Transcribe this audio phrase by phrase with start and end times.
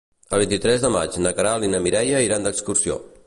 [0.35, 2.99] El vint-i-tres de maig na Queralt i na Mireia iran d'excursió.